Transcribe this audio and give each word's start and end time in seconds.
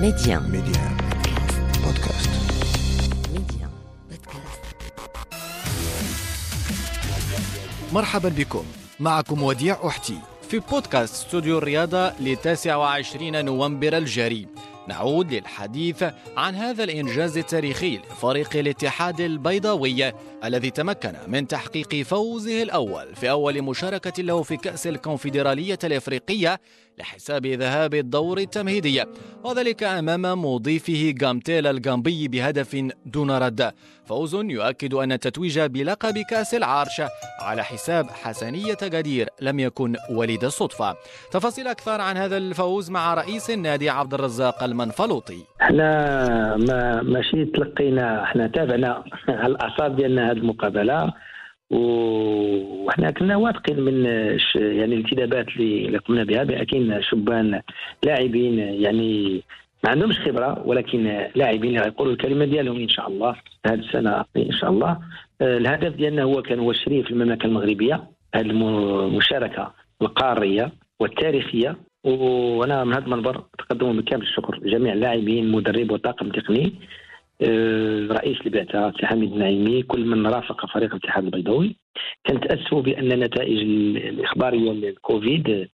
ميدي1 0.00 0.42
ميدي1 0.42 0.96
بودكاست 1.84 2.30
ميدي1 3.32 3.70
بودكاست 4.10 4.60
مرحبا 7.92 8.28
بكم. 8.28 8.64
معكم 9.00 9.42
وديع 9.42 9.86
أحتي. 9.86 10.18
في 10.48 10.58
بودكاست 10.58 11.14
ستوديو 11.14 11.58
الرياضة 11.58 12.08
ل 12.08 12.36
29 12.36 13.44
نوفمبر 13.44 13.96
الجاري. 13.96 14.46
نعود 14.88 15.34
للحديث 15.34 16.04
عن 16.36 16.54
هذا 16.54 16.84
الإنجاز 16.84 17.38
التاريخي 17.38 17.98
لفريق 17.98 18.56
الاتحاد 18.56 19.20
البيضاوي 19.20 20.12
الذي 20.44 20.70
تمكن 20.70 21.12
من 21.26 21.48
تحقيق 21.48 22.02
فوزه 22.02 22.62
الأول 22.62 23.16
في 23.16 23.30
أول 23.30 23.62
مشاركة 23.62 24.22
له 24.22 24.42
في 24.42 24.56
كأس 24.56 24.86
الكونفدرالية 24.86 25.78
الإفريقية 25.84 26.60
لحساب 26.98 27.46
ذهاب 27.46 27.94
الدور 27.94 28.38
التمهيدي 28.38 29.02
وذلك 29.44 29.82
أمام 29.82 30.44
مضيفه 30.44 31.14
جامتيل 31.20 31.66
الجامبي 31.66 32.28
بهدف 32.28 32.76
دون 33.06 33.30
رد. 33.30 33.72
فوز 34.04 34.34
يؤكد 34.34 34.94
أن 34.94 35.12
التتويج 35.12 35.60
بلقب 35.60 36.18
كأس 36.18 36.54
العرش 36.54 37.02
على 37.40 37.62
حساب 37.62 38.06
حسنية 38.10 38.76
جدير 38.82 39.28
لم 39.40 39.60
يكن 39.60 39.96
وليد 40.10 40.44
الصدفة. 40.44 40.96
تفاصيل 41.32 41.66
أكثر 41.68 42.00
عن 42.00 42.16
هذا 42.16 42.36
الفوز 42.36 42.90
مع 42.90 43.14
رئيس 43.14 43.50
النادي 43.50 43.90
عبد 43.90 44.14
الرزاق 44.14 44.62
المنفلوطي. 44.62 45.38
إحنا 45.62 46.56
ما 46.56 47.02
ماشي 47.02 47.44
تلقينا 47.44 48.22
إحنا 48.22 48.46
تابعنا 48.46 49.04
على 49.28 49.46
الأعصاب 49.52 49.96
ديالنا 49.96 50.30
هذه 50.30 50.36
المقابلة 50.36 51.12
و- 51.70 52.65
وحنا 52.96 53.10
كنا 53.10 53.36
واثقين 53.36 53.80
من 53.80 54.04
يعني 54.54 54.84
الانتدابات 54.94 55.48
اللي 55.56 55.98
قمنا 55.98 56.24
بها 56.24 56.44
بأكين 56.44 57.02
شبان 57.02 57.60
لاعبين 58.04 58.58
يعني 58.58 59.42
ما 59.84 59.90
عندهمش 59.90 60.18
خبرة 60.20 60.62
ولكن 60.66 61.04
لاعبين 61.34 61.70
اللي 61.70 61.80
غيقولوا 61.80 62.12
الكلمة 62.12 62.44
ديالهم 62.44 62.76
إن 62.76 62.88
شاء 62.88 63.08
الله 63.08 63.36
هذه 63.66 63.74
السنة 63.78 64.24
إن 64.36 64.52
شاء 64.52 64.70
الله. 64.70 64.98
آه، 65.40 65.56
الهدف 65.58 65.96
ديالنا 65.96 66.22
هو 66.22 66.42
كان 66.42 66.58
هو 66.58 66.70
الشريف 66.70 67.10
المملكة 67.10 67.46
المغربية 67.46 68.04
هذه 68.34 68.46
الم- 68.46 68.98
المشاركة 69.04 69.72
القارية 70.02 70.72
والتاريخية. 71.00 71.76
وأنا 72.04 72.84
من 72.84 72.92
هذا 72.92 73.04
المنبر 73.04 73.42
أتقدم 73.60 74.00
بكامل 74.00 74.22
الشكر 74.22 74.58
لجميع 74.62 74.92
اللاعبين 74.92 75.52
مدرب 75.52 75.90
وطاقم 75.90 76.28
تقني. 76.28 76.72
رئيس 78.12 78.36
البعثه 78.46 78.92
سي 79.00 79.06
حميد 79.06 79.32
النعيمي 79.32 79.82
كل 79.82 80.04
من 80.06 80.26
رافق 80.26 80.66
فريق 80.66 80.94
الاتحاد 80.94 81.24
البيضاوي. 81.24 81.76
كنتاسفوا 82.26 82.82
بأن 82.82 83.12
النتائج 83.12 83.58
ال- 83.60 83.96
الإخبارية 84.08 84.72
للكوفيد 84.72 85.48
آه، 85.50 85.68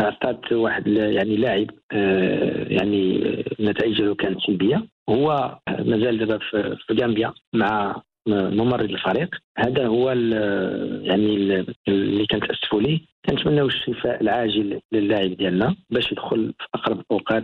أعطت 0.00 0.52
واحد 0.52 0.86
يعني 0.86 1.36
لاعب 1.36 1.66
آه، 1.92 2.66
يعني 2.68 3.28
آه، 3.60 3.72
ديالو 3.72 4.14
كانت 4.14 4.40
سلبية. 4.40 4.86
هو 5.08 5.58
مازال 5.78 6.18
دابا 6.18 6.38
في 6.38 6.76
في 6.86 6.94
غامبيا 7.00 7.32
مع 7.54 8.02
ممرض 8.26 8.90
الفريق. 8.90 9.28
هذا 9.58 9.86
هو 9.86 10.10
يعني 10.10 11.34
ال- 11.36 11.74
اللي 11.88 12.26
كنتاسفوا 12.26 12.80
ليه. 12.80 13.00
كنتمناو 13.30 13.66
الشفاء 13.66 14.20
العاجل 14.22 14.80
للاعب 14.92 15.30
ديالنا 15.36 15.76
باش 15.90 16.12
يدخل 16.12 16.54
في 16.58 16.66
أقرب 16.74 17.00
الاوقات 17.00 17.42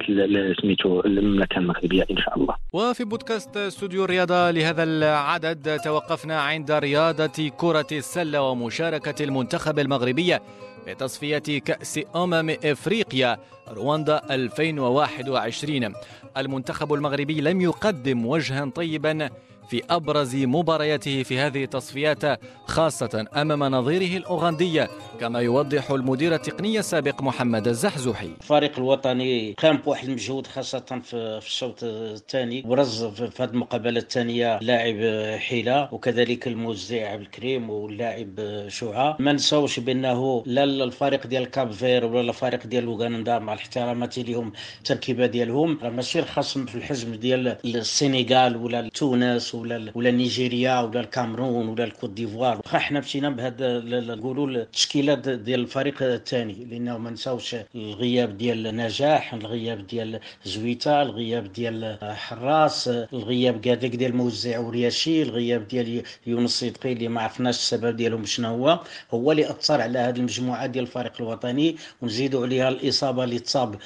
سميتو 0.63 1.01
المملكة 1.01 1.59
المغربية 1.59 2.07
إن 2.11 2.17
شاء 2.17 2.39
الله. 2.39 2.55
وفي 2.73 3.05
بودكاست 3.05 3.57
استوديو 3.57 4.05
الرياضة 4.05 4.51
لهذا 4.51 4.83
العدد 4.83 5.79
توقفنا 5.85 6.41
عند 6.41 6.71
رياضة 6.73 7.51
كرة 7.57 7.87
السلة 7.93 8.43
ومشاركة 8.43 9.25
المنتخب 9.25 9.79
المغربي 9.79 10.39
في 10.85 10.95
تصفية 10.99 11.39
كأس 11.65 12.01
أمم 12.17 12.51
إفريقيا 12.65 13.37
رواندا 13.69 14.21
2021 14.31 15.93
المنتخب 16.37 16.93
المغربي 16.95 17.41
لم 17.41 17.61
يقدم 17.61 18.27
وجها 18.27 18.71
طيبا 18.75 19.29
في 19.73 19.83
أبرز 19.91 20.37
مبارياته 20.37 21.23
في 21.23 21.39
هذه 21.39 21.65
التصفيات 21.65 22.41
خاصة 22.67 23.27
أمام 23.37 23.65
نظيره 23.65 24.17
الأوغندي 24.17 24.87
كما 25.21 25.41
يوضح 25.41 25.91
المدير 25.91 26.35
التقني 26.35 26.79
السابق 26.79 27.23
محمد 27.23 27.69
الزحزوحي. 27.69 28.31
الفريق 28.41 28.79
الوطني 28.79 29.53
قام 29.53 29.77
بواحد 29.77 30.09
المجهود 30.09 30.47
خاصة 30.47 31.01
في 31.03 31.41
الشوط 31.47 31.79
الثاني 31.83 32.63
برز 32.63 33.05
في 33.05 33.43
هذه 33.43 33.51
المقابلة 33.51 34.01
الثانية 34.01 34.59
لاعب 34.59 34.97
حيلة 35.39 35.89
وكذلك 35.93 36.47
الموزع 36.47 37.09
عبد 37.09 37.21
الكريم 37.21 37.71
واللاعب 37.71 38.65
شعاع. 38.69 39.17
ما 39.19 39.33
نساوش 39.33 39.81
بأنه 39.81 40.43
لا 40.47 40.65
الفريق 40.65 41.27
ديال 41.27 41.51
Cap-Vert 41.51 42.05
ولا 42.05 42.29
الفريق 42.31 42.67
ديال 42.67 42.85
اوغندا 42.85 43.39
مع 43.39 43.53
الاحترامات 43.53 44.19
لهم 44.19 44.53
التركيبة 44.79 45.27
ديالهم 45.27 45.79
ماشي 45.83 46.19
الخصم 46.19 46.67
في 46.67 46.75
الحجم 46.75 47.15
ديال 47.15 47.57
السنغال 47.65 48.57
ولا 48.57 48.89
تونس 48.89 49.55
ولا 49.63 49.93
ولا 49.95 50.11
نيجيريا 50.11 50.81
ولا 50.81 51.01
الكامرون 51.01 51.69
ولا 51.69 51.85
الكوت 51.85 52.11
ديفوار. 52.11 52.61
حنا 52.87 53.01
مشينا 53.01 53.31
بهذا 53.31 53.81
نقولوا 54.15 54.47
التشكيلات 54.49 55.29
ديال 55.29 55.61
الفريق 55.61 56.03
الثاني 56.03 56.65
لأنه 56.71 56.99
ما 56.99 57.11
نساوش 57.11 57.57
الغياب 57.75 58.39
ديال 58.39 58.77
نجاح 58.77 59.35
الغياب 59.35 59.87
ديال 59.87 60.21
زويتا 60.45 61.03
الغياب 61.03 61.53
ديال 61.53 61.99
حراس 62.03 62.89
الغياب 62.89 63.61
كذلك 63.61 63.97
ديال 63.97 64.17
موزع 64.17 64.59
ورياشي 64.59 65.23
الغياب 65.23 65.69
ديال 65.69 66.03
يونس 66.27 66.61
صدقي 66.61 66.93
اللي 66.93 67.09
ما 67.09 67.21
عرفناش 67.23 67.57
السبب 67.57 67.97
ديالهم 67.97 68.25
شنو 68.25 68.49
هو. 68.49 68.81
هو 69.15 69.33
اللي 69.33 69.51
أثر 69.51 69.81
على 69.81 69.99
هذه 69.99 70.17
المجموعة 70.17 70.67
ديال 70.67 70.85
الفريق 70.85 71.13
الوطني 71.21 71.77
ونزيدوا 72.03 72.43
عليها 72.47 72.69
الإصابة 72.69 73.25
اللي 73.25 73.39
تصاب 73.39 73.81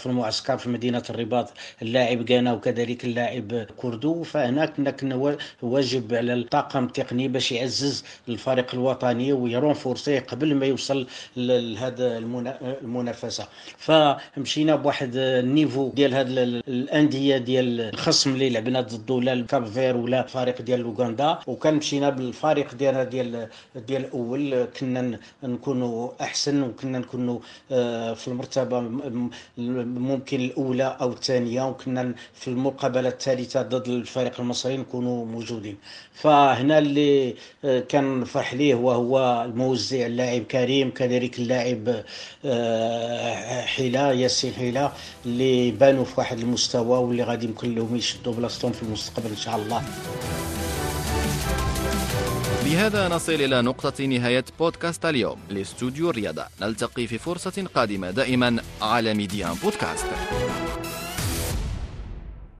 في 0.00 0.06
المعسكر 0.06 0.58
في 0.58 0.68
مدينة 0.68 1.02
الرباط 1.10 1.52
اللاعب 1.82 2.24
كانا 2.24 2.52
وكذلك 2.52 3.04
اللاعب 3.04 3.66
كردو. 3.76 4.22
فهنا 4.22 4.64
وا- 5.02 5.36
واجب 5.62 6.14
على 6.14 6.34
الطاقم 6.34 6.84
التقني 6.84 7.28
باش 7.28 7.52
يعزز 7.52 8.04
الفريق 8.28 8.74
الوطني 8.74 9.32
وي 9.32 9.48
renforcer 9.48 10.20
قبل 10.20 10.54
ما 10.54 10.66
يوصل 10.66 11.06
لهذا 11.36 12.18
المنا- 12.18 12.58
المنافسة. 12.82 13.46
فمشينا 13.78 14.76
بواحد 14.76 15.10
ال 15.16 15.27
niveau 15.27 15.90
ديال 15.94 16.14
هاد 16.14 16.28
ال- 16.28 16.62
الأندية 16.68 17.36
ديال 17.38 17.80
الخصم 17.80 18.34
اللي 18.34 18.50
لعبنا 18.50 18.80
ضده 18.80 19.20
لا 19.20 19.32
ال 19.32 19.66
Cap-Vert 19.66 19.96
ولا 19.96 20.24
الفريق 20.24 20.62
ديال 20.62 20.82
أوغندا. 20.82 21.38
وكان 21.46 21.74
مشينا 21.74 22.10
بالفريق 22.10 22.74
ديالنا 22.74 23.04
ديال 23.04 23.48
ديال 23.88 24.04
الأول. 24.04 24.64
كنا 24.80 25.18
نكونوا 25.42 26.10
أحسن 26.20 26.62
وكنا 26.62 26.98
نكونوا 26.98 27.38
آه، 27.72 28.14
في 28.14 28.28
المرتبة 28.28 28.80
ممكن 30.10 30.40
الأولى 30.40 30.96
أو 31.00 31.12
الثانية. 31.12 31.68
وكنا 31.68 32.14
في 32.34 32.48
المقابلة 32.48 33.08
الثالثة 33.08 33.62
ضد 33.62 33.88
الفريق 33.88 34.40
المصري. 34.40 34.67
نكونوا 34.76 35.26
موجودين. 35.26 35.76
فهنا 36.14 36.78
اللي 36.78 37.34
آه، 37.64 37.80
كان 37.80 38.24
فرح 38.24 38.54
ليه 38.54 38.74
وهو 38.74 39.44
الموزع 39.44 40.06
اللاعب 40.06 40.42
كريم 40.42 40.90
كذلك 40.90 41.38
اللاعب 41.38 42.04
آه، 42.44 43.60
حيلة 43.62 44.12
ياسين 44.12 44.52
حيلة 44.52 44.92
اللي 45.26 45.70
بانوا 45.70 46.04
في 46.04 46.14
واحد 46.16 46.38
المستوى 46.38 46.98
واللي 46.98 47.22
غادي 47.22 47.46
يمكن 47.46 47.74
لهم 47.74 47.96
يشدوا 47.96 48.32
بلاصتهم 48.32 48.72
في 48.72 48.82
المستقبل 48.82 49.30
إن 49.30 49.36
شاء 49.36 49.56
الله. 49.56 49.82
بهذا 52.64 53.08
نصل 53.08 53.32
إلى 53.32 53.62
نقطة 53.62 54.04
نهاية 54.04 54.44
بودكاست 54.58 55.04
اليوم. 55.04 55.38
لاستوديو 55.50 56.10
الرياضة. 56.10 56.44
نلتقي 56.60 57.06
في 57.06 57.18
فرصة 57.18 57.66
قادمة 57.74 58.10
دائما 58.10 58.62
على 58.82 59.14
ميديان 59.14 59.54
بودكاست. 59.62 60.06